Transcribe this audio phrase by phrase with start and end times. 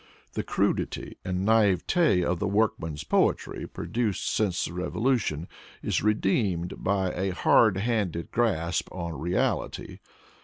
[0.33, 5.45] The crudity and naivete of the workmen's poetry produced since the revo lution
[5.83, 9.99] is redeemed by a hard handed grasp on reality.